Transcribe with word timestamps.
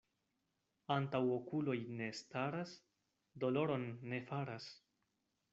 Antaŭ 0.95 1.21
okuloj 1.33 1.75
ne 2.01 2.09
staras, 2.21 2.73
doloron 3.45 3.89
ne 4.15 4.23
faras. 4.33 4.73